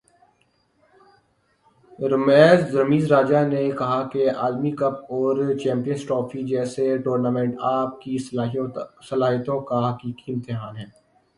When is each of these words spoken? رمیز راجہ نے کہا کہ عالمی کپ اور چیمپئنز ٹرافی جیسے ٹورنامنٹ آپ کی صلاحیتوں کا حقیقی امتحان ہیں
رمیز 2.73 3.11
راجہ 3.11 3.41
نے 3.47 3.61
کہا 3.79 4.01
کہ 4.13 4.29
عالمی 4.31 4.71
کپ 4.71 5.11
اور 5.13 5.35
چیمپئنز 5.55 6.05
ٹرافی 6.07 6.43
جیسے 6.45 6.97
ٹورنامنٹ 6.97 7.59
آپ 7.71 8.01
کی 8.01 8.17
صلاحیتوں 8.21 9.59
کا 9.61 9.79
حقیقی 9.89 10.33
امتحان 10.33 10.77
ہیں 10.77 10.89